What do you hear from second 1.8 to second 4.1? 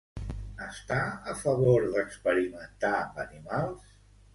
d'experimentar amb animals?